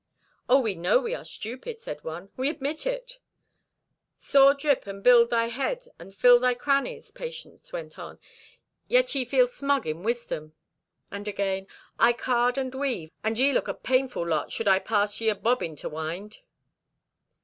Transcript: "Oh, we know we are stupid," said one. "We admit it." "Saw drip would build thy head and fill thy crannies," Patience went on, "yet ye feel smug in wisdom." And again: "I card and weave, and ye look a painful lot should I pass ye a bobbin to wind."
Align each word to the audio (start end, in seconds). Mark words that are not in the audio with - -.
"Oh, 0.49 0.59
we 0.59 0.73
know 0.73 0.97
we 0.99 1.13
are 1.13 1.23
stupid," 1.23 1.79
said 1.79 2.03
one. 2.03 2.31
"We 2.35 2.49
admit 2.49 2.87
it." 2.87 3.19
"Saw 4.17 4.53
drip 4.53 4.87
would 4.87 5.03
build 5.03 5.29
thy 5.29 5.45
head 5.45 5.85
and 5.99 6.11
fill 6.11 6.39
thy 6.39 6.55
crannies," 6.55 7.11
Patience 7.11 7.71
went 7.71 7.99
on, 7.99 8.17
"yet 8.87 9.13
ye 9.13 9.25
feel 9.25 9.47
smug 9.47 9.85
in 9.85 10.01
wisdom." 10.01 10.53
And 11.11 11.27
again: 11.27 11.67
"I 11.99 12.13
card 12.13 12.57
and 12.57 12.73
weave, 12.73 13.11
and 13.23 13.37
ye 13.37 13.51
look 13.53 13.67
a 13.67 13.75
painful 13.75 14.27
lot 14.27 14.51
should 14.51 14.67
I 14.67 14.79
pass 14.79 15.21
ye 15.21 15.29
a 15.29 15.35
bobbin 15.35 15.75
to 15.75 15.89
wind." 15.89 16.39